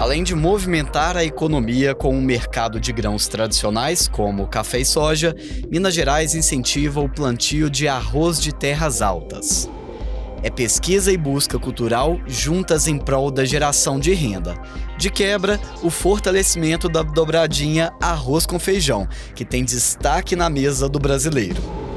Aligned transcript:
Além 0.00 0.24
de 0.24 0.34
movimentar 0.34 1.14
a 1.14 1.22
economia 1.22 1.94
com 1.94 2.18
o 2.18 2.22
mercado 2.22 2.80
de 2.80 2.90
grãos 2.90 3.28
tradicionais, 3.28 4.08
como 4.08 4.48
café 4.48 4.78
e 4.78 4.84
soja, 4.84 5.36
Minas 5.70 5.92
Gerais 5.92 6.34
incentiva 6.34 7.02
o 7.02 7.08
plantio 7.08 7.68
de 7.68 7.86
arroz 7.86 8.40
de 8.40 8.50
terras 8.50 9.02
altas. 9.02 9.68
É 10.42 10.48
pesquisa 10.48 11.12
e 11.12 11.18
busca 11.18 11.58
cultural 11.58 12.18
juntas 12.26 12.86
em 12.86 12.96
prol 12.96 13.30
da 13.30 13.44
geração 13.44 14.00
de 14.00 14.14
renda. 14.14 14.54
De 14.96 15.10
quebra, 15.10 15.60
o 15.82 15.90
fortalecimento 15.90 16.88
da 16.88 17.02
dobradinha 17.02 17.92
arroz 18.00 18.46
com 18.46 18.58
feijão, 18.58 19.06
que 19.34 19.44
tem 19.44 19.62
destaque 19.62 20.34
na 20.34 20.48
mesa 20.48 20.88
do 20.88 20.98
brasileiro. 20.98 21.89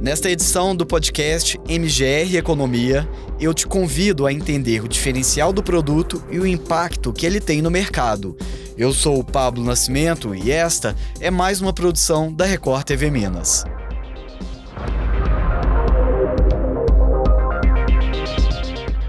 Nesta 0.00 0.30
edição 0.30 0.74
do 0.74 0.86
podcast 0.86 1.60
MGR 1.68 2.34
Economia, 2.34 3.06
eu 3.38 3.52
te 3.52 3.66
convido 3.66 4.26
a 4.26 4.32
entender 4.32 4.82
o 4.82 4.88
diferencial 4.88 5.52
do 5.52 5.62
produto 5.62 6.24
e 6.30 6.38
o 6.38 6.46
impacto 6.46 7.12
que 7.12 7.26
ele 7.26 7.38
tem 7.38 7.60
no 7.60 7.70
mercado. 7.70 8.34
Eu 8.78 8.94
sou 8.94 9.18
o 9.18 9.24
Pablo 9.24 9.62
Nascimento 9.62 10.34
e 10.34 10.50
esta 10.50 10.96
é 11.20 11.30
mais 11.30 11.60
uma 11.60 11.74
produção 11.74 12.32
da 12.32 12.46
Record 12.46 12.84
TV 12.84 13.10
Minas. 13.10 13.62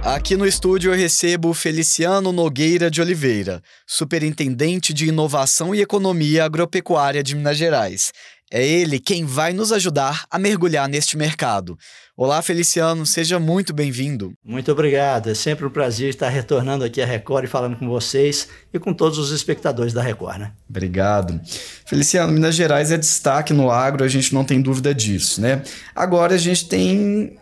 Aqui 0.03 0.35
no 0.35 0.45
estúdio 0.45 0.91
eu 0.91 0.97
recebo 0.97 1.53
Feliciano 1.53 2.33
Nogueira 2.33 2.91
de 2.91 2.99
Oliveira, 2.99 3.61
superintendente 3.87 4.93
de 4.93 5.07
Inovação 5.07 5.73
e 5.73 5.79
Economia 5.79 6.43
Agropecuária 6.43 7.23
de 7.23 7.33
Minas 7.33 7.55
Gerais. 7.55 8.11
É 8.53 8.67
ele 8.67 8.99
quem 8.99 9.23
vai 9.23 9.53
nos 9.53 9.71
ajudar 9.71 10.25
a 10.29 10.37
mergulhar 10.37 10.89
neste 10.89 11.15
mercado. 11.15 11.77
Olá, 12.17 12.41
Feliciano, 12.41 13.05
seja 13.05 13.39
muito 13.39 13.73
bem-vindo. 13.73 14.33
Muito 14.43 14.69
obrigado. 14.69 15.29
É 15.29 15.33
sempre 15.33 15.65
um 15.65 15.69
prazer 15.69 16.09
estar 16.09 16.27
retornando 16.27 16.83
aqui 16.83 17.01
à 17.01 17.05
Record 17.05 17.45
e 17.45 17.47
falando 17.47 17.77
com 17.77 17.87
vocês 17.87 18.49
e 18.73 18.77
com 18.77 18.93
todos 18.93 19.17
os 19.17 19.31
espectadores 19.31 19.93
da 19.93 20.01
Record, 20.01 20.39
né? 20.39 20.51
Obrigado. 20.69 21.39
Feliciano, 21.85 22.33
Minas 22.33 22.53
Gerais 22.53 22.91
é 22.91 22.97
destaque 22.97 23.53
no 23.53 23.71
agro, 23.71 24.03
a 24.03 24.09
gente 24.09 24.33
não 24.33 24.43
tem 24.43 24.61
dúvida 24.61 24.93
disso, 24.93 25.39
né? 25.39 25.63
Agora 25.95 26.35
a 26.35 26.37
gente 26.37 26.67
tem 26.67 27.37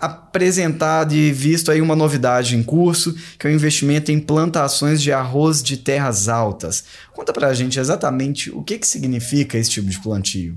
apresentado 0.00 1.14
e 1.14 1.32
visto 1.32 1.70
aí 1.70 1.80
uma 1.80 1.96
novidade 1.96 2.56
em 2.56 2.62
curso, 2.62 3.14
que 3.38 3.46
é 3.46 3.50
o 3.50 3.52
investimento 3.52 4.12
em 4.12 4.18
plantações 4.20 5.02
de 5.02 5.12
arroz 5.12 5.62
de 5.62 5.76
terras 5.76 6.28
altas. 6.28 6.84
Conta 7.12 7.32
pra 7.32 7.52
gente 7.54 7.80
exatamente 7.80 8.50
o 8.50 8.62
que, 8.62 8.78
que 8.78 8.86
significa 8.86 9.58
esse 9.58 9.70
tipo 9.70 9.88
de 9.88 9.98
plantio. 10.00 10.56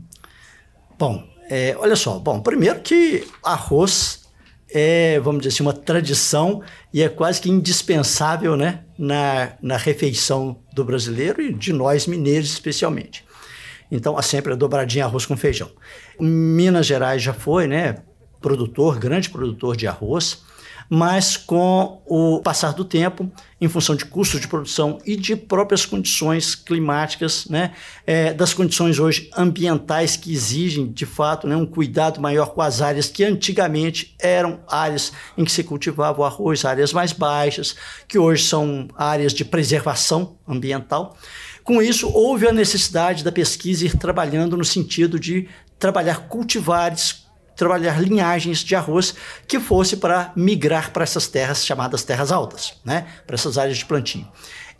Bom, 0.97 1.27
é, 1.49 1.75
olha 1.79 1.95
só, 1.95 2.19
bom, 2.19 2.39
primeiro 2.39 2.79
que 2.81 3.27
arroz 3.43 4.21
é, 4.73 5.19
vamos 5.19 5.41
dizer 5.41 5.53
assim, 5.53 5.63
uma 5.63 5.73
tradição 5.73 6.61
e 6.93 7.03
é 7.03 7.09
quase 7.09 7.41
que 7.41 7.49
indispensável 7.49 8.55
né, 8.55 8.81
na, 8.97 9.53
na 9.61 9.77
refeição 9.77 10.59
do 10.73 10.85
brasileiro 10.85 11.41
e 11.41 11.53
de 11.53 11.73
nós 11.73 12.07
mineiros 12.07 12.51
especialmente. 12.51 13.25
Então, 13.91 14.19
sempre 14.21 14.53
a 14.53 14.55
dobradinha 14.55 15.03
arroz 15.03 15.25
com 15.25 15.35
feijão. 15.35 15.69
Minas 16.17 16.85
Gerais 16.85 17.21
já 17.21 17.33
foi, 17.33 17.67
né, 17.67 17.97
produtor, 18.41 18.97
grande 18.97 19.29
produtor 19.29 19.77
de 19.77 19.87
arroz, 19.87 20.43
mas 20.93 21.37
com 21.37 22.01
o 22.05 22.41
passar 22.41 22.73
do 22.73 22.83
tempo, 22.83 23.31
em 23.61 23.69
função 23.69 23.95
de 23.95 24.03
custos 24.03 24.41
de 24.41 24.47
produção 24.49 24.97
e 25.05 25.15
de 25.15 25.37
próprias 25.37 25.85
condições 25.85 26.53
climáticas, 26.53 27.45
né, 27.47 27.71
é, 28.05 28.33
das 28.33 28.53
condições 28.53 28.99
hoje 28.99 29.29
ambientais 29.37 30.17
que 30.17 30.33
exigem, 30.33 30.91
de 30.91 31.05
fato, 31.05 31.47
né, 31.47 31.55
um 31.55 31.65
cuidado 31.65 32.19
maior 32.19 32.47
com 32.47 32.61
as 32.61 32.81
áreas 32.81 33.07
que 33.07 33.23
antigamente 33.23 34.13
eram 34.19 34.59
áreas 34.67 35.13
em 35.37 35.45
que 35.45 35.51
se 35.53 35.63
cultivava 35.63 36.19
o 36.19 36.25
arroz, 36.25 36.65
áreas 36.65 36.91
mais 36.91 37.13
baixas, 37.13 37.73
que 38.05 38.19
hoje 38.19 38.43
são 38.43 38.89
áreas 38.93 39.33
de 39.33 39.45
preservação 39.45 40.35
ambiental. 40.45 41.15
Com 41.63 41.81
isso, 41.81 42.09
houve 42.09 42.49
a 42.49 42.51
necessidade 42.51 43.23
da 43.23 43.31
pesquisa 43.31 43.85
ir 43.85 43.97
trabalhando 43.97 44.57
no 44.57 44.65
sentido 44.65 45.17
de 45.17 45.47
trabalhar 45.79 46.27
cultivares 46.27 47.30
trabalhar 47.61 48.01
linhagens 48.01 48.63
de 48.63 48.75
arroz 48.75 49.13
que 49.47 49.59
fosse 49.59 49.97
para 49.97 50.33
migrar 50.35 50.91
para 50.91 51.03
essas 51.03 51.27
terras 51.27 51.63
chamadas 51.63 52.03
terras 52.03 52.31
altas, 52.31 52.73
né? 52.83 53.05
para 53.27 53.35
essas 53.35 53.55
áreas 53.55 53.77
de 53.77 53.85
plantio. 53.85 54.27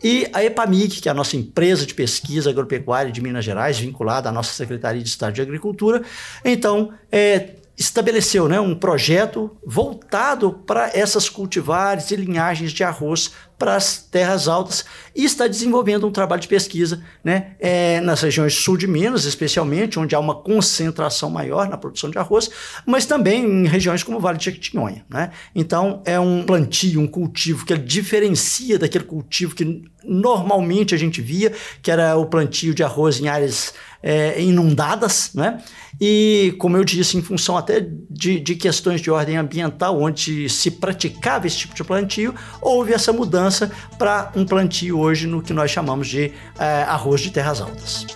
E 0.02 0.28
a 0.32 0.42
EPAMIG, 0.42 1.00
que 1.00 1.08
é 1.08 1.12
a 1.12 1.14
nossa 1.14 1.36
empresa 1.36 1.86
de 1.86 1.94
pesquisa 1.94 2.50
agropecuária 2.50 3.12
de 3.12 3.20
Minas 3.20 3.44
Gerais, 3.44 3.78
vinculada 3.78 4.28
à 4.28 4.32
nossa 4.32 4.52
Secretaria 4.52 5.00
de 5.00 5.08
Estado 5.08 5.32
de 5.32 5.40
Agricultura, 5.40 6.02
então 6.44 6.92
é, 7.10 7.50
estabeleceu 7.76 8.48
né, 8.48 8.60
um 8.60 8.74
projeto 8.74 9.50
voltado 9.64 10.52
para 10.66 10.90
essas 10.94 11.28
cultivares 11.28 12.10
e 12.10 12.16
linhagens 12.16 12.72
de 12.72 12.84
arroz 12.84 13.32
para 13.58 13.76
as 13.76 13.96
terras 13.96 14.48
altas 14.48 14.84
e 15.14 15.24
está 15.24 15.46
desenvolvendo 15.46 16.06
um 16.06 16.10
trabalho 16.10 16.42
de 16.42 16.48
pesquisa 16.48 17.02
né, 17.22 17.54
é, 17.60 18.00
nas 18.00 18.20
regiões 18.20 18.54
sul 18.54 18.76
de 18.76 18.88
Minas, 18.88 19.24
especialmente, 19.24 19.98
onde 19.98 20.14
há 20.14 20.18
uma 20.18 20.34
concentração 20.34 21.30
maior 21.30 21.68
na 21.68 21.78
produção 21.78 22.10
de 22.10 22.18
arroz, 22.18 22.50
mas 22.84 23.06
também 23.06 23.44
em 23.44 23.66
regiões 23.66 24.02
como 24.02 24.18
o 24.18 24.20
Vale 24.20 24.36
de 24.36 24.46
Jequitinhonha. 24.46 25.04
Né? 25.08 25.30
Então, 25.54 26.02
é 26.04 26.18
um 26.18 26.42
plantio, 26.42 27.00
um 27.00 27.06
cultivo 27.06 27.64
que 27.64 27.76
diferencia 27.78 28.78
daquele 28.78 29.04
cultivo 29.04 29.54
que 29.54 29.84
normalmente 30.04 30.94
a 30.94 30.98
gente 30.98 31.22
via, 31.22 31.52
que 31.80 31.90
era 31.90 32.16
o 32.16 32.26
plantio 32.26 32.74
de 32.74 32.82
arroz 32.82 33.20
em 33.20 33.28
áreas 33.28 33.72
é, 34.02 34.40
inundadas, 34.42 35.30
né? 35.34 35.62
E, 36.00 36.54
como 36.58 36.76
eu 36.76 36.82
disse, 36.82 37.16
em 37.16 37.22
função 37.22 37.56
até 37.56 37.86
de, 38.10 38.40
de 38.40 38.56
questões 38.56 39.00
de 39.00 39.10
ordem 39.10 39.36
ambiental, 39.36 40.00
onde 40.00 40.48
se 40.48 40.70
praticava 40.70 41.46
esse 41.46 41.58
tipo 41.58 41.74
de 41.74 41.84
plantio, 41.84 42.34
houve 42.60 42.92
essa 42.92 43.12
mudança 43.12 43.70
para 43.98 44.32
um 44.34 44.44
plantio 44.44 44.98
hoje 44.98 45.26
no 45.26 45.40
que 45.40 45.52
nós 45.52 45.70
chamamos 45.70 46.08
de 46.08 46.32
é, 46.58 46.82
arroz 46.82 47.20
de 47.20 47.30
terras 47.30 47.60
altas. 47.60 48.06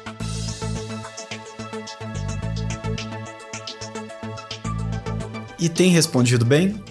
E 5.58 5.68
tem 5.68 5.90
respondido 5.90 6.44
bem? 6.44 6.82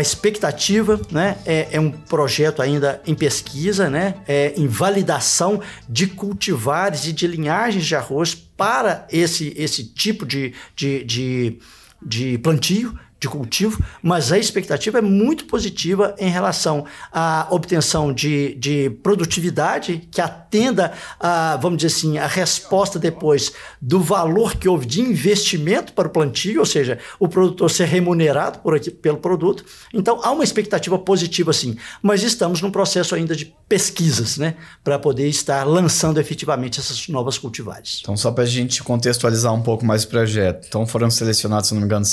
A 0.00 0.02
expectativa 0.02 0.98
né, 1.10 1.36
é, 1.44 1.68
é, 1.72 1.78
um 1.78 1.90
projeto 1.90 2.62
ainda 2.62 3.02
em 3.06 3.14
pesquisa, 3.14 3.90
né, 3.90 4.14
é, 4.26 4.54
em 4.56 4.66
validação 4.66 5.60
de 5.86 6.06
cultivares 6.06 7.04
e 7.04 7.12
de 7.12 7.26
linhagens 7.26 7.84
de 7.84 7.94
arroz 7.94 8.34
para 8.34 9.06
esse, 9.12 9.52
esse 9.58 9.84
tipo 9.84 10.24
de, 10.24 10.54
de, 10.74 11.04
de, 11.04 11.58
de 12.00 12.38
plantio 12.38 12.98
de 13.20 13.28
cultivo, 13.28 13.84
mas 14.02 14.32
a 14.32 14.38
expectativa 14.38 14.98
é 14.98 15.02
muito 15.02 15.44
positiva 15.44 16.14
em 16.18 16.30
relação 16.30 16.86
à 17.12 17.46
obtenção 17.50 18.14
de, 18.14 18.54
de 18.54 18.88
produtividade 19.02 20.08
que 20.10 20.22
atenda 20.22 20.92
a, 21.20 21.58
vamos 21.60 21.82
dizer 21.82 21.94
assim, 21.94 22.16
a 22.16 22.26
resposta 22.26 22.98
depois 22.98 23.52
do 23.80 24.00
valor 24.00 24.56
que 24.56 24.66
houve 24.66 24.86
de 24.86 25.02
investimento 25.02 25.92
para 25.92 26.08
o 26.08 26.10
plantio, 26.10 26.60
ou 26.60 26.66
seja, 26.66 26.98
o 27.18 27.28
produtor 27.28 27.70
ser 27.70 27.84
remunerado 27.84 28.60
por 28.60 28.74
aqui, 28.74 28.90
pelo 28.90 29.18
produto. 29.18 29.66
Então 29.92 30.18
há 30.22 30.30
uma 30.30 30.42
expectativa 30.42 30.98
positiva 30.98 31.52
sim, 31.52 31.76
mas 32.02 32.22
estamos 32.22 32.62
num 32.62 32.70
processo 32.70 33.14
ainda 33.14 33.36
de 33.36 33.54
pesquisas, 33.68 34.38
né, 34.38 34.56
para 34.82 34.98
poder 34.98 35.28
estar 35.28 35.64
lançando 35.64 36.18
efetivamente 36.18 36.80
essas 36.80 37.06
novas 37.08 37.36
cultivares. 37.36 37.98
Então 38.00 38.16
só 38.16 38.32
para 38.32 38.44
a 38.44 38.46
gente 38.46 38.82
contextualizar 38.82 39.52
um 39.52 39.62
pouco 39.62 39.84
mais 39.84 40.04
o 40.04 40.08
projeto, 40.08 40.64
então 40.66 40.86
foram 40.86 41.10
selecionados, 41.10 41.68
se 41.68 41.74
não 41.74 41.80
me 41.80 41.86
engano, 41.86 42.06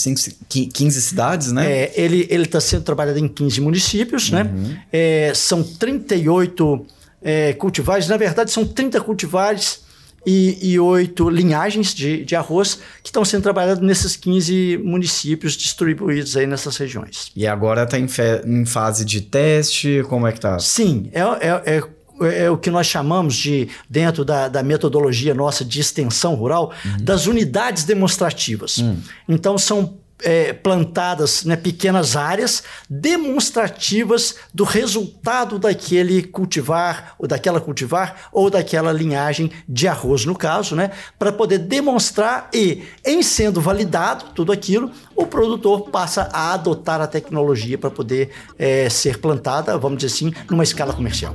15 0.50 0.97
15 0.98 1.02
cidades, 1.02 1.52
né? 1.52 1.72
É, 1.72 1.94
ele 1.96 2.26
está 2.30 2.60
sendo 2.60 2.84
trabalhado 2.84 3.20
em 3.20 3.28
15 3.28 3.62
municípios, 3.62 4.32
né? 4.32 4.44
uhum. 4.44 4.68
né? 4.70 4.84
É, 4.92 5.32
são 5.36 5.64
38 5.64 6.86
é, 7.22 7.54
cultivares, 7.54 8.08
na 8.08 8.18
verdade 8.18 8.52
são 8.52 8.66
30 8.66 9.00
cultivares 9.02 9.86
e, 10.30 10.78
8 10.78 11.30
linhagens 11.30 11.94
de, 11.94 12.26
de 12.26 12.36
arroz 12.36 12.80
que 13.02 13.08
estão 13.08 13.24
sendo 13.24 13.44
trabalhados 13.44 13.82
nesses 13.82 14.18
15 14.18 14.78
municípios 14.84 15.54
distribuídos 15.54 16.36
aí 16.36 16.46
nessas 16.46 16.76
regiões. 16.76 17.32
E 17.34 17.48
agora 17.48 17.84
está 17.84 17.98
em, 17.98 18.08
em, 18.46 18.66
fase 18.66 19.06
de 19.06 19.22
teste? 19.22 20.04
Como 20.10 20.28
é 20.28 20.34
que 20.34 20.38
está? 20.38 20.60
Sim, 20.60 21.10
é, 21.14 21.22
é, 21.22 21.78
é 21.78 21.98
é 22.20 22.50
o 22.50 22.58
que 22.58 22.72
nós 22.72 22.88
chamamos 22.88 23.36
de, 23.36 23.70
dentro 23.88 24.26
da, 24.26 24.48
da 24.48 24.64
metodologia 24.64 25.36
nossa 25.36 25.64
de 25.64 25.80
extensão 25.80 26.34
rural, 26.34 26.74
uhum. 26.84 26.98
das 27.04 27.28
unidades 27.28 27.84
demonstrativas. 27.84 28.80
Uhum. 28.80 28.98
Então, 29.30 29.56
são 29.56 30.00
é, 30.24 30.54
plantadas 30.54 31.44
né, 31.44 31.56
pequenas 31.56 32.16
áreas 32.16 32.64
demonstrativas 32.90 34.36
do 34.54 34.64
resultado 34.64 35.60
daquele 35.60 36.24
cultivar, 36.24 37.16
ou 37.20 37.28
daquela 37.28 37.62
cultivar, 37.62 38.30
ou 38.32 38.50
daquela 38.50 38.92
linhagem 38.92 39.52
de 39.68 39.88
arroz, 39.88 40.26
no 40.26 40.36
caso, 40.36 40.76
né, 40.76 40.92
para 41.18 41.32
poder 41.32 41.60
demonstrar 41.60 42.50
e, 42.54 42.84
em 43.06 43.22
sendo 43.22 43.62
validado 43.62 44.26
tudo 44.34 44.52
aquilo, 44.52 44.92
o 45.16 45.26
produtor 45.26 45.90
passa 45.90 46.30
a 46.34 46.54
adotar 46.54 47.02
a 47.02 47.08
tecnologia 47.08 47.78
para 47.78 47.90
poder 47.90 48.32
é, 48.58 48.90
ser 48.90 49.20
plantada, 49.20 49.78
vamos 49.78 49.98
dizer 49.98 50.14
assim, 50.14 50.34
numa 50.50 50.64
escala 50.64 50.94
comercial. 50.94 51.34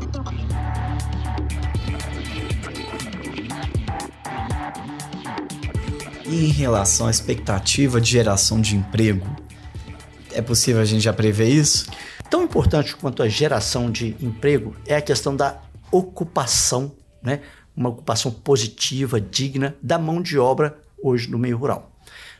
Em 6.32 6.48
relação 6.48 7.06
à 7.06 7.10
expectativa 7.10 8.00
de 8.00 8.10
geração 8.10 8.60
de 8.60 8.76
emprego, 8.76 9.26
é 10.32 10.40
possível 10.40 10.80
a 10.80 10.84
gente 10.84 11.02
já 11.02 11.12
prever 11.12 11.48
isso? 11.48 11.86
Tão 12.30 12.42
importante 12.42 12.96
quanto 12.96 13.22
a 13.22 13.28
geração 13.28 13.90
de 13.90 14.16
emprego 14.20 14.74
é 14.86 14.96
a 14.96 15.02
questão 15.02 15.36
da 15.36 15.60
ocupação, 15.90 16.92
né? 17.22 17.40
uma 17.76 17.90
ocupação 17.90 18.30
positiva, 18.30 19.20
digna 19.20 19.76
da 19.82 19.98
mão 19.98 20.22
de 20.22 20.38
obra 20.38 20.78
hoje 21.02 21.30
no 21.30 21.38
meio 21.38 21.58
rural. 21.58 21.90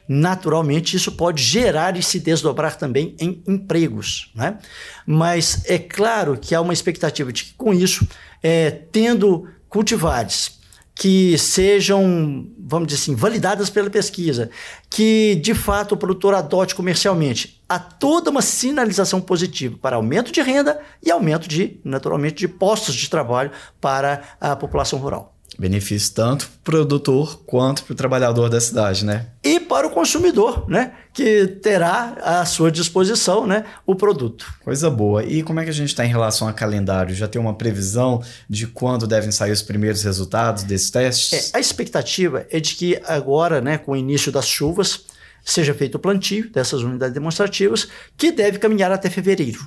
Naturalmente, 0.09 0.97
isso 0.97 1.13
pode 1.13 1.43
gerar 1.43 1.97
e 1.97 2.03
se 2.03 2.19
desdobrar 2.19 2.77
também 2.77 3.15
em 3.21 3.43
empregos. 3.47 4.31
Né? 4.35 4.59
Mas 5.07 5.63
é 5.67 5.79
claro 5.79 6.37
que 6.39 6.55
há 6.55 6.61
uma 6.61 6.73
expectativa 6.73 7.33
de 7.33 7.45
que, 7.45 7.55
com 7.55 7.73
isso, 7.73 8.07
é, 8.43 8.71
tendo 8.71 9.49
cultivares 9.69 10.62
que 10.95 11.37
sejam, 11.39 12.47
vamos 12.59 12.89
dizer 12.89 13.01
assim, 13.01 13.15
validadas 13.15 13.71
pela 13.71 13.91
pesquisa, 13.91 14.51
que 14.91 15.35
de 15.37 15.55
fato 15.55 15.93
o 15.93 15.97
produtor 15.97 16.35
adote 16.35 16.75
comercialmente, 16.75 17.63
há 17.69 17.79
toda 17.79 18.31
uma 18.31 18.43
sinalização 18.43 19.21
positiva 19.21 19.79
para 19.81 19.97
aumento 19.97 20.31
de 20.31 20.43
renda 20.43 20.81
e 21.03 21.11
aumento 21.11 21.49
de, 21.49 21.81
naturalmente, 21.83 22.37
de 22.37 22.49
postos 22.49 22.95
de 22.95 23.09
trabalho 23.09 23.51
para 23.81 24.23
a 24.41 24.55
população 24.55 24.99
rural. 24.99 25.32
Benefício 25.59 26.15
tanto 26.15 26.49
para 26.49 26.57
o 26.57 26.85
produtor 26.85 27.43
quanto 27.45 27.85
para 27.85 27.93
o 27.93 27.97
trabalhador 27.97 28.49
da 28.49 28.61
cidade, 28.61 29.05
né? 29.05 29.27
E 29.43 29.61
para 29.61 29.87
o 29.87 29.91
consumidor, 29.91 30.69
né? 30.69 30.93
Que 31.13 31.47
terá 31.47 32.17
à 32.23 32.45
sua 32.45 32.71
disposição 32.71 33.47
né, 33.47 33.65
o 33.87 33.95
produto. 33.95 34.47
Coisa 34.65 34.89
boa. 34.89 35.23
E 35.25 35.43
como 35.43 35.61
é 35.61 35.65
que 35.65 35.71
a 35.71 35.75
gente 35.75 35.89
está 35.89 36.05
em 36.05 36.09
relação 36.09 36.49
a 36.49 36.53
calendário? 36.53 37.15
Já 37.15 37.29
tem 37.29 37.41
uma 37.41 37.55
previsão 37.55 38.23
de 38.49 38.67
quando 38.67 39.07
devem 39.07 39.31
sair 39.31 39.53
os 39.53 39.63
primeiros 39.63 40.03
resultados 40.03 40.63
desses 40.63 40.91
testes? 40.91 41.53
É, 41.53 41.59
a 41.59 41.61
expectativa 41.61 42.47
é 42.51 42.59
de 42.59 42.75
que 42.75 43.01
agora, 43.05 43.61
né, 43.61 43.77
com 43.77 43.93
o 43.93 43.97
início 43.97 44.33
das 44.33 44.49
chuvas, 44.49 45.05
seja 45.45 45.75
feito 45.75 45.97
o 45.97 45.99
plantio 45.99 46.51
dessas 46.51 46.83
unidades 46.83 47.15
demonstrativas, 47.15 47.89
que 48.17 48.33
deve 48.33 48.59
caminhar 48.59 48.91
até 48.91 49.11
fevereiro. 49.11 49.61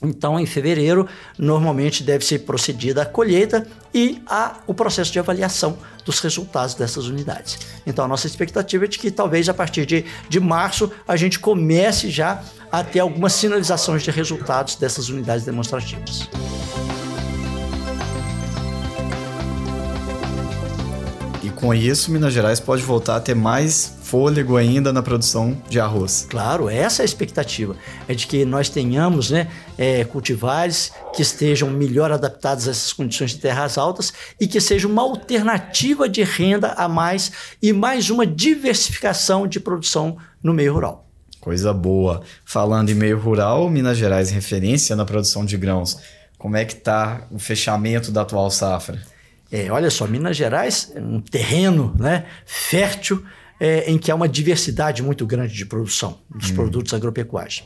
Então, 0.00 0.38
em 0.38 0.46
fevereiro, 0.46 1.08
normalmente 1.36 2.04
deve 2.04 2.24
ser 2.24 2.40
procedida 2.40 3.02
a 3.02 3.06
colheita 3.06 3.66
e 3.92 4.22
a, 4.26 4.58
o 4.66 4.72
processo 4.72 5.10
de 5.10 5.18
avaliação 5.18 5.76
dos 6.04 6.20
resultados 6.20 6.74
dessas 6.74 7.06
unidades. 7.06 7.58
Então, 7.84 8.04
a 8.04 8.08
nossa 8.08 8.26
expectativa 8.26 8.84
é 8.84 8.88
de 8.88 8.98
que 8.98 9.10
talvez 9.10 9.48
a 9.48 9.54
partir 9.54 9.84
de, 9.84 10.04
de 10.28 10.38
março 10.38 10.90
a 11.06 11.16
gente 11.16 11.38
comece 11.40 12.10
já 12.10 12.42
a 12.70 12.84
ter 12.84 13.00
algumas 13.00 13.32
sinalizações 13.32 14.02
de 14.02 14.10
resultados 14.10 14.76
dessas 14.76 15.08
unidades 15.08 15.44
demonstrativas. 15.44 16.28
E 21.42 21.50
com 21.50 21.74
isso, 21.74 22.12
Minas 22.12 22.32
Gerais 22.32 22.60
pode 22.60 22.82
voltar 22.82 23.16
a 23.16 23.20
ter 23.20 23.34
mais 23.34 23.97
fôlego 24.08 24.56
ainda 24.56 24.90
na 24.90 25.02
produção 25.02 25.54
de 25.68 25.78
arroz. 25.78 26.26
Claro, 26.30 26.70
essa 26.70 27.02
é 27.02 27.04
a 27.04 27.04
expectativa, 27.04 27.76
é 28.08 28.14
de 28.14 28.26
que 28.26 28.42
nós 28.42 28.70
tenhamos 28.70 29.30
né, 29.30 29.48
é, 29.76 30.02
cultivares 30.02 30.90
que 31.14 31.20
estejam 31.20 31.68
melhor 31.68 32.10
adaptados 32.10 32.66
a 32.66 32.70
essas 32.70 32.90
condições 32.94 33.32
de 33.32 33.38
terras 33.38 33.76
altas 33.76 34.14
e 34.40 34.48
que 34.48 34.62
seja 34.62 34.88
uma 34.88 35.02
alternativa 35.02 36.08
de 36.08 36.22
renda 36.22 36.68
a 36.68 36.88
mais 36.88 37.30
e 37.60 37.70
mais 37.70 38.08
uma 38.08 38.26
diversificação 38.26 39.46
de 39.46 39.60
produção 39.60 40.16
no 40.42 40.54
meio 40.54 40.72
rural. 40.72 41.06
Coisa 41.38 41.74
boa. 41.74 42.22
Falando 42.46 42.88
em 42.88 42.94
meio 42.94 43.18
rural, 43.18 43.68
Minas 43.68 43.98
Gerais 43.98 44.30
referência 44.30 44.96
na 44.96 45.04
produção 45.04 45.44
de 45.44 45.58
grãos. 45.58 45.98
Como 46.38 46.56
é 46.56 46.64
que 46.64 46.72
está 46.72 47.26
o 47.30 47.38
fechamento 47.38 48.10
da 48.10 48.22
atual 48.22 48.50
safra? 48.50 49.02
É, 49.52 49.70
olha 49.70 49.90
só, 49.90 50.06
Minas 50.06 50.36
Gerais 50.36 50.92
é 50.94 51.00
um 51.00 51.20
terreno 51.20 51.94
né, 51.98 52.24
fértil 52.46 53.22
é, 53.60 53.90
em 53.90 53.98
que 53.98 54.10
há 54.10 54.14
uma 54.14 54.28
diversidade 54.28 55.02
muito 55.02 55.26
grande 55.26 55.54
de 55.54 55.66
produção 55.66 56.18
dos 56.30 56.50
hum. 56.50 56.54
produtos 56.54 56.94
agropecuários. 56.94 57.64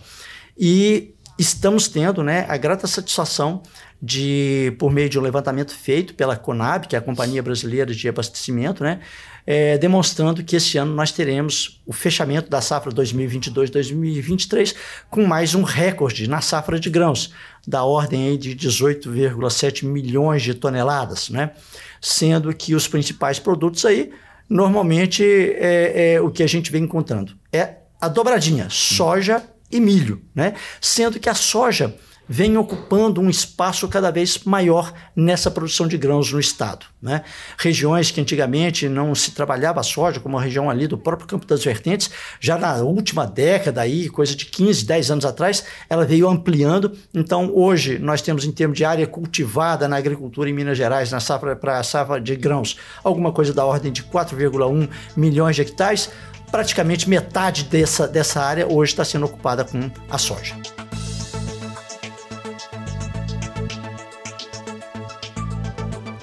E 0.59 1.15
estamos 1.39 1.89
tendo 1.89 2.23
né, 2.23 2.45
a 2.49 2.57
grata 2.57 2.87
satisfação 2.87 3.63
de, 4.01 4.75
por 4.79 4.91
meio 4.91 5.09
de 5.09 5.19
um 5.19 5.23
levantamento 5.23 5.75
feito 5.75 6.15
pela 6.15 6.37
Conab, 6.37 6.89
que 6.89 6.97
é 6.97 6.99
a 6.99 7.03
Companhia 7.03 7.43
Brasileira 7.43 7.95
de 7.95 8.09
Abastecimento, 8.09 8.83
né, 8.83 9.01
é, 9.47 9.79
demonstrando 9.79 10.43
que 10.43 10.57
esse 10.57 10.79
ano 10.79 10.95
nós 10.95 11.13
teremos 11.13 11.81
o 11.87 11.93
fechamento 11.93 12.49
da 12.51 12.61
safra 12.61 12.93
2022-2023 12.93 14.75
com 15.11 15.25
mais 15.25 15.55
um 15.55 15.63
recorde 15.63 16.29
na 16.29 16.41
safra 16.41 16.79
de 16.79 16.91
grãos, 16.91 17.33
da 17.67 17.85
ordem 17.85 18.37
de 18.37 18.55
18,7 18.57 19.85
milhões 19.85 20.43
de 20.43 20.55
toneladas, 20.55 21.29
né? 21.29 21.53
sendo 22.01 22.53
que 22.55 22.75
os 22.75 22.89
principais 22.89 23.39
produtos 23.39 23.85
aí 23.85 24.13
normalmente 24.53 25.25
é, 25.25 26.15
é, 26.15 26.21
o 26.21 26.31
que 26.31 26.43
a 26.43 26.47
gente 26.47 26.71
vem 26.71 26.85
encontrando 26.85 27.33
é 27.51 27.77
a 27.99 28.07
dobradinha, 28.07 28.69
soja 28.69 29.43
e 29.71 29.81
milho, 29.81 30.23
né? 30.35 30.55
Sendo 30.81 31.19
que 31.19 31.29
a 31.29 31.35
soja 31.35 31.95
vem 32.29 32.57
ocupando 32.57 33.21
um 33.21 33.29
espaço 33.29 33.87
cada 33.89 34.11
vez 34.11 34.39
maior 34.45 34.93
nessa 35.15 35.51
produção 35.51 35.87
de 35.87 35.99
grãos 35.99 36.33
no 36.33 36.41
estado. 36.41 36.87
Né? 37.01 37.23
Regiões 37.59 38.11
que 38.11 38.21
antigamente 38.21 38.89
não 38.89 39.15
se 39.15 39.33
trabalhava 39.33 39.83
soja, 39.83 40.21
como 40.21 40.39
a 40.39 40.43
região 40.43 40.71
ali 40.71 40.87
do 40.87 40.97
próprio 40.97 41.29
Campo 41.29 41.47
das 41.47 41.65
Vertentes, 41.65 42.11
já 42.41 42.57
na 42.57 42.77
última 42.77 43.27
década, 43.27 43.81
aí, 43.81 44.09
coisa 44.09 44.35
de 44.35 44.47
15, 44.47 44.85
10 44.85 45.11
anos 45.11 45.25
atrás, 45.25 45.65
ela 45.89 46.05
veio 46.05 46.29
ampliando. 46.29 46.93
Então, 47.13 47.51
hoje, 47.55 47.99
nós 47.99 48.23
temos 48.23 48.45
em 48.45 48.53
termos 48.53 48.77
de 48.77 48.85
área 48.85 49.07
cultivada 49.07 49.89
na 49.89 49.97
agricultura 49.97 50.49
em 50.49 50.53
Minas 50.53 50.79
Gerais, 50.79 51.11
na 51.11 51.21
safra 51.21 51.57
para 51.57 51.79
a 51.79 51.83
safra 51.83 52.21
de 52.21 52.37
grãos, 52.37 52.79
alguma 53.03 53.33
coisa 53.33 53.53
da 53.53 53.65
ordem 53.65 53.93
de 53.93 54.03
4,1 54.05 54.89
milhões 55.17 55.57
de 55.57 55.63
hectares. 55.63 56.11
Praticamente 56.51 57.09
metade 57.09 57.65
dessa, 57.65 58.07
dessa 58.07 58.43
área 58.43 58.67
hoje 58.67 58.93
está 58.93 59.05
sendo 59.05 59.25
ocupada 59.25 59.65
com 59.65 59.91
a 60.11 60.19
soja. 60.19 60.55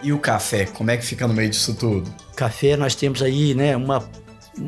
E 0.01 0.13
o 0.13 0.19
café, 0.19 0.65
como 0.65 0.91
é 0.91 0.97
que 0.97 1.05
fica 1.05 1.27
no 1.27 1.33
meio 1.33 1.49
disso 1.49 1.75
tudo? 1.75 2.09
Café, 2.35 2.77
nós 2.77 2.95
temos 2.95 3.21
aí, 3.21 3.53
né, 3.53 3.75
uma 3.75 4.09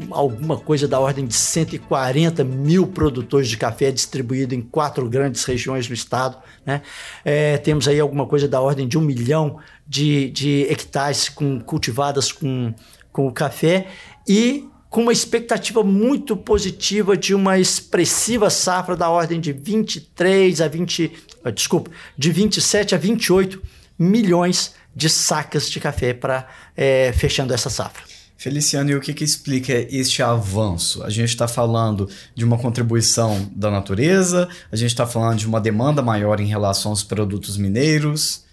alguma 0.09 0.57
coisa 0.57 0.87
da 0.87 0.99
ordem 0.99 1.25
de 1.25 1.33
140 1.33 2.43
mil 2.43 2.87
produtores 2.87 3.49
de 3.49 3.57
café 3.57 3.91
distribuído 3.91 4.55
em 4.55 4.61
quatro 4.61 5.07
grandes 5.09 5.43
regiões 5.43 5.87
do 5.87 5.93
estado. 5.93 6.37
Né? 6.65 6.81
É, 7.25 7.57
temos 7.57 7.87
aí 7.87 7.99
alguma 7.99 8.25
coisa 8.25 8.47
da 8.47 8.61
ordem 8.61 8.87
de 8.87 8.97
um 8.97 9.01
milhão 9.01 9.59
de, 9.87 10.29
de 10.29 10.65
hectares 10.69 11.29
com, 11.29 11.59
cultivadas 11.59 12.31
com, 12.31 12.73
com 13.11 13.27
o 13.27 13.31
café 13.31 13.87
e 14.27 14.67
com 14.89 15.03
uma 15.03 15.13
expectativa 15.13 15.83
muito 15.83 16.35
positiva 16.35 17.15
de 17.15 17.33
uma 17.33 17.57
expressiva 17.57 18.49
safra 18.49 18.95
da 18.95 19.09
ordem 19.09 19.39
de 19.39 19.53
23 19.53 20.59
a 20.59 20.67
20, 20.67 21.11
desculpa, 21.53 21.89
de 22.17 22.31
27 22.31 22.95
a 22.95 22.97
28 22.97 23.61
milhões 24.01 24.73
de 24.95 25.07
sacas 25.07 25.69
de 25.69 25.79
café 25.79 26.13
para 26.13 26.47
é, 26.75 27.13
fechando 27.13 27.53
essa 27.53 27.69
safra. 27.69 28.03
Feliciano, 28.35 28.89
e 28.89 28.95
o 28.95 28.99
que, 28.99 29.13
que 29.13 29.23
explica 29.23 29.71
este 29.95 30.23
avanço? 30.23 31.03
A 31.03 31.11
gente 31.11 31.29
está 31.29 31.47
falando 31.47 32.09
de 32.33 32.43
uma 32.43 32.57
contribuição 32.57 33.47
da 33.55 33.69
natureza, 33.69 34.49
a 34.71 34.75
gente 34.75 34.89
está 34.89 35.05
falando 35.05 35.37
de 35.37 35.45
uma 35.45 35.61
demanda 35.61 36.01
maior 36.01 36.39
em 36.39 36.47
relação 36.47 36.89
aos 36.89 37.03
produtos 37.03 37.55
mineiros. 37.55 38.43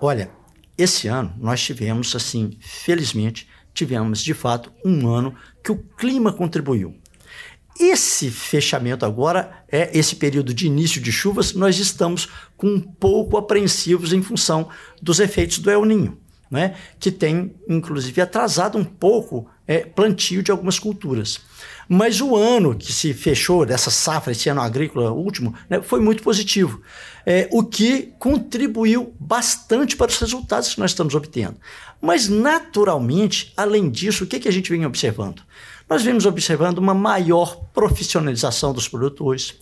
Olha, 0.00 0.30
esse 0.78 1.06
ano 1.08 1.34
nós 1.38 1.62
tivemos, 1.62 2.16
assim, 2.16 2.56
felizmente, 2.58 3.46
tivemos 3.74 4.20
de 4.20 4.32
fato 4.32 4.72
um 4.82 5.06
ano 5.06 5.34
que 5.62 5.70
o 5.70 5.76
clima 5.76 6.32
contribuiu. 6.32 6.96
Esse 7.78 8.30
fechamento 8.30 9.04
agora, 9.04 9.64
é 9.70 9.90
esse 9.96 10.16
período 10.16 10.54
de 10.54 10.66
início 10.66 11.00
de 11.00 11.10
chuvas, 11.10 11.54
nós 11.54 11.78
estamos 11.78 12.28
com 12.56 12.68
um 12.68 12.80
pouco 12.80 13.36
apreensivos 13.36 14.12
em 14.12 14.22
função 14.22 14.68
dos 15.02 15.18
efeitos 15.18 15.58
do 15.58 15.70
El 15.70 15.84
Ninho, 15.84 16.18
né? 16.50 16.76
que 17.00 17.10
tem 17.10 17.54
inclusive 17.68 18.20
atrasado 18.20 18.78
um 18.78 18.84
pouco 18.84 19.48
é, 19.66 19.78
plantio 19.78 20.42
de 20.42 20.50
algumas 20.50 20.78
culturas. 20.78 21.40
Mas 21.88 22.20
o 22.20 22.36
ano 22.36 22.74
que 22.74 22.92
se 22.92 23.12
fechou 23.12 23.66
dessa 23.66 23.90
safra, 23.90 24.32
esse 24.32 24.48
ano 24.48 24.60
agrícola 24.60 25.12
último, 25.12 25.54
né, 25.68 25.82
foi 25.82 26.00
muito 26.00 26.22
positivo, 26.22 26.80
é, 27.26 27.48
o 27.50 27.64
que 27.64 28.14
contribuiu 28.18 29.14
bastante 29.18 29.96
para 29.96 30.10
os 30.10 30.18
resultados 30.18 30.74
que 30.74 30.80
nós 30.80 30.90
estamos 30.92 31.14
obtendo. 31.14 31.56
Mas, 32.00 32.28
naturalmente, 32.28 33.52
além 33.56 33.90
disso, 33.90 34.24
o 34.24 34.26
que, 34.26 34.38
que 34.38 34.48
a 34.48 34.52
gente 34.52 34.70
vem 34.70 34.84
observando? 34.84 35.42
Nós 35.88 36.02
vimos 36.02 36.24
observando 36.24 36.78
uma 36.78 36.94
maior 36.94 37.56
profissionalização 37.72 38.72
dos 38.72 38.88
produtores, 38.88 39.54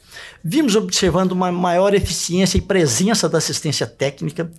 vimos 0.43 0.77
observando 0.77 1.33
uma 1.33 1.51
maior 1.51 1.95
eficiência 1.95 2.59
e 2.59 2.63
presença 2.63 3.29
da 3.29 3.39
assistência 3.39 3.87
técnica, 3.87 4.51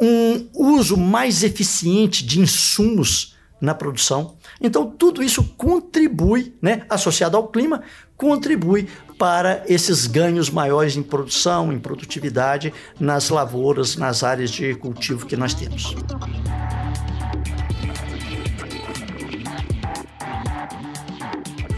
um 0.00 0.48
uso 0.54 0.96
mais 0.96 1.42
eficiente 1.42 2.24
de 2.24 2.40
insumos 2.40 3.34
na 3.60 3.74
produção. 3.74 4.36
Então, 4.60 4.90
tudo 4.90 5.22
isso 5.22 5.44
contribui, 5.56 6.54
né, 6.60 6.84
associado 6.88 7.36
ao 7.36 7.48
clima, 7.48 7.82
contribui 8.16 8.88
para 9.18 9.62
esses 9.66 10.06
ganhos 10.06 10.50
maiores 10.50 10.96
em 10.96 11.02
produção, 11.02 11.72
em 11.72 11.78
produtividade 11.78 12.72
nas 12.98 13.30
lavouras, 13.30 13.96
nas 13.96 14.22
áreas 14.22 14.50
de 14.50 14.74
cultivo 14.74 15.26
que 15.26 15.36
nós 15.36 15.54
temos. 15.54 15.94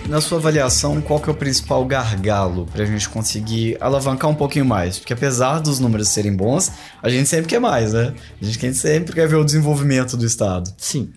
Na 0.08 0.20
sua 0.20 0.38
avaliação, 0.38 1.00
qual 1.00 1.20
que 1.20 1.28
é 1.28 1.32
o 1.32 1.34
principal 1.34 1.84
gargalo 1.84 2.66
para 2.66 2.82
a 2.82 2.86
gente 2.86 3.08
conseguir 3.08 3.76
alavancar 3.80 4.30
um 4.30 4.34
pouquinho 4.34 4.64
mais? 4.64 4.98
Porque 4.98 5.12
apesar 5.12 5.60
dos 5.60 5.78
números 5.78 6.08
serem 6.08 6.34
bons, 6.34 6.70
a 7.02 7.08
gente 7.08 7.28
sempre 7.28 7.48
quer 7.48 7.60
mais, 7.60 7.92
né? 7.92 8.14
A 8.40 8.44
gente 8.44 8.74
sempre 8.74 9.14
quer 9.14 9.28
ver 9.28 9.36
o 9.36 9.44
desenvolvimento 9.44 10.16
do 10.16 10.24
Estado. 10.24 10.72
Sim. 10.78 11.12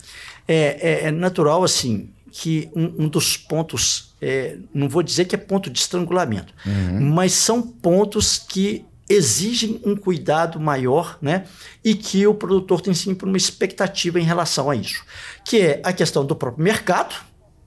É, 0.48 1.06
é, 1.06 1.08
é 1.08 1.12
natural, 1.12 1.64
assim, 1.64 2.10
que 2.32 2.70
um, 2.76 3.06
um 3.06 3.08
dos 3.08 3.38
pontos, 3.38 4.16
é, 4.22 4.58
não 4.74 4.90
vou 4.90 5.04
dizer 5.04 5.26
que 5.26 5.36
é 5.36 5.38
ponto 5.38 5.70
de 5.70 5.80
estrangulamento, 5.80 6.54
uhum. 6.66 7.12
mas 7.12 7.34
são 7.34 7.62
pontos 7.62 8.38
que 8.38 8.86
exigem 9.10 9.82
um 9.84 9.96
cuidado 9.96 10.60
maior, 10.60 11.18
né? 11.20 11.46
E 11.84 11.96
que 11.96 12.28
o 12.28 12.34
produtor 12.34 12.80
tem 12.80 12.94
sempre 12.94 13.28
uma 13.28 13.38
expectativa 13.38 14.20
em 14.20 14.24
relação 14.24 14.70
a 14.70 14.76
isso, 14.76 15.04
que 15.44 15.60
é 15.60 15.82
a 15.84 15.92
questão 15.92 16.24
do 16.24 16.36
próprio 16.36 16.64
mercado, 16.64 17.16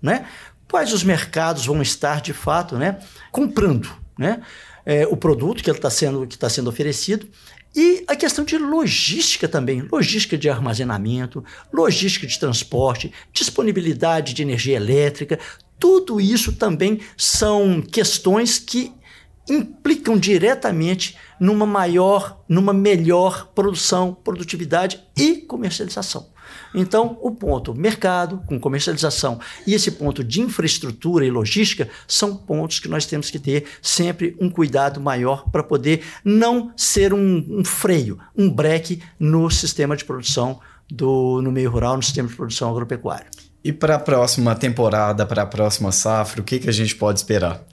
né? 0.00 0.26
Quais 0.72 0.90
os 0.90 1.04
mercados 1.04 1.66
vão 1.66 1.82
estar 1.82 2.22
de 2.22 2.32
fato, 2.32 2.78
né? 2.78 2.98
Comprando, 3.30 3.90
né? 4.18 4.40
É, 4.86 5.06
o 5.06 5.18
produto 5.18 5.62
que 5.62 5.70
está 5.70 5.90
sendo 5.90 6.26
que 6.26 6.34
está 6.34 6.48
sendo 6.48 6.70
oferecido 6.70 7.28
e 7.76 8.02
a 8.08 8.16
questão 8.16 8.42
de 8.42 8.56
logística 8.56 9.46
também, 9.46 9.86
logística 9.92 10.38
de 10.38 10.48
armazenamento, 10.48 11.44
logística 11.70 12.26
de 12.26 12.38
transporte, 12.38 13.12
disponibilidade 13.34 14.32
de 14.32 14.40
energia 14.40 14.76
elétrica, 14.76 15.38
tudo 15.78 16.18
isso 16.18 16.54
também 16.54 17.00
são 17.18 17.82
questões 17.82 18.58
que 18.58 18.94
implicam 19.50 20.16
diretamente 20.16 21.18
numa 21.38 21.66
maior, 21.66 22.42
numa 22.48 22.72
melhor 22.72 23.52
produção, 23.54 24.14
produtividade 24.14 25.04
e 25.14 25.36
comercialização. 25.36 26.31
Então, 26.74 27.18
o 27.20 27.30
ponto 27.30 27.74
mercado 27.74 28.42
com 28.46 28.58
comercialização 28.58 29.40
e 29.66 29.74
esse 29.74 29.92
ponto 29.92 30.22
de 30.22 30.40
infraestrutura 30.40 31.24
e 31.24 31.30
logística 31.30 31.88
são 32.06 32.36
pontos 32.36 32.78
que 32.78 32.88
nós 32.88 33.06
temos 33.06 33.30
que 33.30 33.38
ter 33.38 33.64
sempre 33.80 34.36
um 34.40 34.48
cuidado 34.48 35.00
maior 35.00 35.50
para 35.50 35.62
poder 35.62 36.02
não 36.24 36.72
ser 36.76 37.12
um, 37.12 37.46
um, 37.48 37.64
freio, 37.64 38.18
um 38.36 38.50
breque 38.50 39.02
no 39.18 39.50
sistema 39.50 39.96
de 39.96 40.04
produção 40.04 40.60
do, 40.90 41.40
no 41.42 41.52
meio 41.52 41.70
rural, 41.70 41.96
no 41.96 42.02
sistema 42.02 42.28
de 42.28 42.34
produção 42.34 42.70
agropecuária. 42.70 43.26
E 43.64 43.72
para 43.72 43.94
a 43.94 43.98
próxima 43.98 44.54
temporada, 44.54 45.24
para 45.24 45.42
a 45.42 45.46
próxima 45.46 45.92
safra, 45.92 46.40
o 46.40 46.44
que, 46.44 46.58
que 46.58 46.68
a 46.68 46.72
gente 46.72 46.96
pode 46.96 47.20
esperar? 47.20 47.64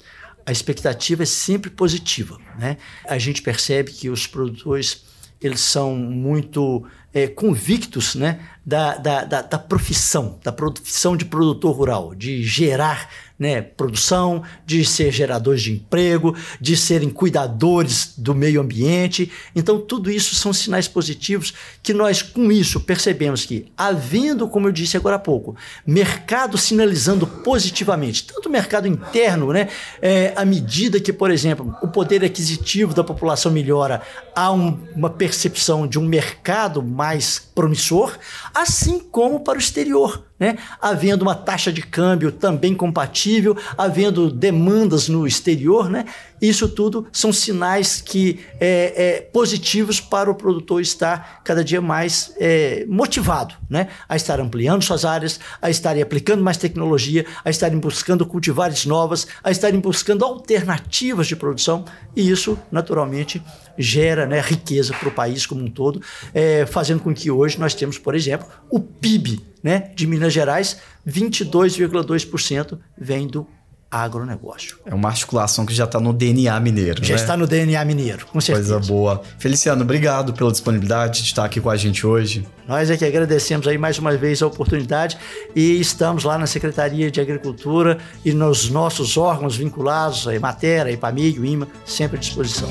a 0.50 0.52
expectativa 0.52 1.22
é 1.22 1.26
sempre 1.28 1.70
positiva. 1.70 2.40
Né? 2.58 2.78
A 3.08 3.20
gente 3.20 3.40
percebe 3.40 3.92
que 3.92 4.10
os 4.10 4.26
produtores 4.26 5.06
eles 5.40 5.62
são 5.62 5.96
muito 5.96 6.86
é, 7.14 7.28
convictos 7.28 8.16
né, 8.16 8.40
da, 8.66 8.98
da, 8.98 9.24
da, 9.24 9.42
da, 9.42 9.58
profissão, 9.58 10.40
da 10.44 10.52
profissão 10.52 11.18
de 11.18 11.26
produtor 11.26 11.76
rural, 11.76 12.14
de 12.14 12.44
gerar 12.44 13.10
né, 13.40 13.62
produção, 13.62 14.44
de 14.66 14.84
ser 14.84 15.12
geradores 15.14 15.62
de 15.62 15.72
emprego, 15.72 16.36
de 16.60 16.76
serem 16.76 17.10
cuidadores 17.10 18.14
do 18.18 18.36
meio 18.36 18.60
ambiente. 18.60 19.32
Então, 19.56 19.80
tudo 19.80 20.12
isso 20.12 20.36
são 20.36 20.52
sinais 20.52 20.90
positivos 20.90 21.54
que 21.82 21.94
nós, 21.94 22.22
com 22.22 22.52
isso, 22.52 22.82
percebemos 22.82 23.46
que, 23.46 23.72
havendo, 23.78 24.50
como 24.50 24.68
eu 24.68 24.74
disse 24.74 24.98
agora 24.98 25.16
há 25.16 25.20
pouco, 25.20 25.56
mercado 25.88 26.58
sinalizando 26.58 27.26
positivamente, 27.26 28.26
tanto 28.26 28.50
o 28.50 28.52
mercado 28.52 28.88
interno, 28.88 29.54
né, 29.54 29.70
é, 30.02 30.34
à 30.36 30.44
medida 30.44 31.00
que, 31.00 31.14
por 31.14 31.32
exemplo, 31.32 31.74
o 31.82 31.88
poder 31.88 32.26
aquisitivo 32.26 32.94
da 32.94 33.06
população 33.06 33.54
melhora, 33.54 34.02
há 34.36 34.52
um, 34.52 34.78
uma 34.94 35.10
percepção 35.10 35.88
de 35.88 35.98
um 35.98 36.06
mercado 36.06 36.84
mais 36.84 37.40
promissor, 37.56 38.18
assim 38.54 39.00
como 39.00 39.42
para 39.42 39.58
o 39.58 39.62
exterior 39.62 40.29
né? 40.40 40.58
havendo 40.82 41.24
uma 41.24 41.36
taxa 41.36 41.72
de 41.72 41.82
câmbio 41.82 42.32
também 42.32 42.74
compatível, 42.74 43.58
havendo 43.78 44.32
demandas 44.32 45.10
no 45.10 45.28
exterior, 45.28 45.90
né? 45.90 46.06
isso 46.42 46.70
tudo 46.70 47.06
são 47.12 47.34
sinais 47.34 48.00
que 48.00 48.40
é, 48.60 48.94
é, 48.96 49.22
positivos 49.22 50.00
para 50.00 50.32
o 50.32 50.36
produtor 50.36 50.82
estar 50.82 51.42
cada 51.44 51.64
dia 51.64 51.82
mais 51.82 52.34
é, 52.40 52.86
motivado 52.88 53.56
né? 53.70 53.90
a 54.08 54.16
estar 54.16 54.40
ampliando 54.40 54.84
suas 54.84 55.04
áreas, 55.04 55.40
a 55.62 55.70
estarem 55.70 56.02
aplicando 56.02 56.42
mais 56.42 56.58
tecnologia, 56.58 57.26
a 57.44 57.50
estarem 57.50 57.78
buscando 57.78 58.26
cultivares 58.26 58.86
novas, 58.86 59.28
a 59.44 59.52
estarem 59.52 59.80
buscando 59.80 60.24
alternativas 60.24 61.28
de 61.28 61.36
produção, 61.36 61.84
e 62.16 62.30
isso, 62.30 62.58
naturalmente, 62.72 63.42
gera 63.78 64.26
né, 64.26 64.42
riqueza 64.42 64.94
para 64.94 65.10
o 65.10 65.12
país 65.12 65.46
como 65.46 65.64
um 65.64 65.70
todo, 65.70 66.02
é, 66.34 66.66
fazendo 66.66 67.02
com 67.02 67.14
que 67.14 67.30
hoje 67.30 67.60
nós 67.60 67.74
temos, 67.74 67.98
por 67.98 68.16
exemplo, 68.16 68.48
o 68.70 68.80
PIB 68.80 69.49
né, 69.64 69.92
de 69.96 70.08
Minas 70.08 70.34
Gerais, 70.34 70.78
22,2% 71.08 72.78
vem 72.98 73.28
do 73.28 73.48
agronegócio. 73.92 74.78
É 74.86 74.94
uma 74.94 75.10
articulação 75.10 75.66
que 75.66 75.74
já 75.74 75.86
está 75.86 76.00
no 76.00 76.14
DNA 76.14 76.60
mineiro. 76.60 77.04
Já 77.04 77.16
né? 77.16 77.22
está 77.22 77.36
no 77.36 77.48
DNA 77.48 77.84
mineiro, 77.86 78.26
com 78.28 78.40
certeza. 78.40 78.76
Coisa 78.76 78.88
boa. 78.88 79.22
Feliciano, 79.40 79.82
obrigado 79.82 80.32
pela 80.34 80.52
disponibilidade 80.52 81.22
de 81.22 81.28
estar 81.28 81.46
aqui 81.46 81.60
com 81.60 81.70
a 81.70 81.76
gente 81.76 82.06
hoje. 82.06 82.48
Nós 82.68 82.92
é 82.92 82.98
que 82.98 83.04
agradecemos 83.04 83.68
aí 83.68 83.78
mais 83.78 83.98
uma 83.98 84.16
vez 84.16 84.44
a 84.44 84.48
oportunidade 84.48 85.18
e 85.56 85.80
estamos 85.80 86.24
lá 86.24 86.38
na 86.38 86.46
Secretaria 86.46 87.10
de 87.10 87.20
Agricultura 87.20 87.98
e 88.24 88.32
nos 88.32 88.70
nossos 88.70 89.18
órgãos 89.18 89.56
vinculados, 89.56 90.28
a 90.28 90.36
Emater, 90.36 90.86
a 90.86 90.92
IPAMIG, 90.92 91.40
o 91.40 91.46
IMA, 91.46 91.68
sempre 91.86 92.18
à 92.18 92.20
disposição. 92.20 92.70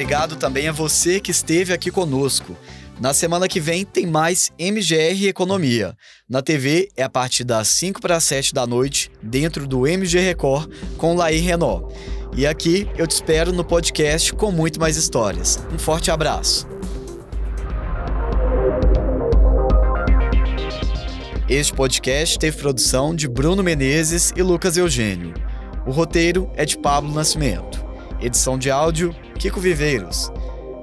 Obrigado 0.00 0.36
também 0.36 0.66
a 0.66 0.72
você 0.72 1.20
que 1.20 1.30
esteve 1.30 1.74
aqui 1.74 1.90
conosco. 1.90 2.56
Na 2.98 3.12
semana 3.12 3.46
que 3.46 3.60
vem 3.60 3.84
tem 3.84 4.06
mais 4.06 4.50
MGR 4.58 5.26
Economia. 5.28 5.94
Na 6.26 6.40
TV 6.40 6.88
é 6.96 7.02
a 7.02 7.08
partir 7.10 7.44
das 7.44 7.68
5 7.68 8.00
para 8.00 8.18
7 8.18 8.54
da 8.54 8.66
noite, 8.66 9.10
dentro 9.22 9.66
do 9.66 9.86
MG 9.86 10.18
Record, 10.20 10.72
com 10.96 11.14
Laí 11.14 11.36
Renault. 11.40 11.94
E 12.34 12.46
aqui 12.46 12.88
eu 12.96 13.06
te 13.06 13.10
espero 13.10 13.52
no 13.52 13.62
podcast 13.62 14.32
com 14.32 14.50
muito 14.50 14.80
mais 14.80 14.96
histórias. 14.96 15.62
Um 15.70 15.78
forte 15.78 16.10
abraço. 16.10 16.66
Este 21.46 21.74
podcast 21.74 22.38
teve 22.38 22.56
produção 22.56 23.14
de 23.14 23.28
Bruno 23.28 23.62
Menezes 23.62 24.32
e 24.34 24.42
Lucas 24.42 24.78
Eugênio. 24.78 25.34
O 25.86 25.90
roteiro 25.90 26.50
é 26.54 26.64
de 26.64 26.78
Pablo 26.78 27.12
Nascimento. 27.12 27.84
Edição 28.18 28.58
de 28.58 28.70
áudio, 28.70 29.14
Kiko 29.40 29.58
Viveiros. 29.58 30.30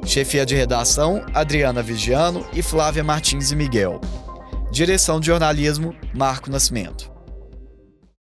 Chefia 0.03 0.43
de 0.43 0.55
redação, 0.55 1.23
Adriana 1.31 1.83
Vigiano 1.83 2.43
e 2.51 2.63
Flávia 2.63 3.03
Martins 3.03 3.51
e 3.51 3.55
Miguel. 3.55 4.01
Direção 4.71 5.19
de 5.19 5.27
jornalismo, 5.27 5.93
Marco 6.11 6.49
Nascimento. 6.49 7.16